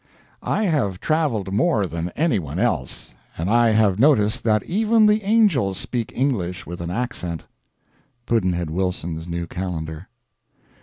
[0.41, 5.77] I have traveled more than anyone else, and I have noticed that even the angels
[5.77, 7.43] speak English with an accent.
[8.25, 10.07] Pudd'nhead Wilson's New Calendar.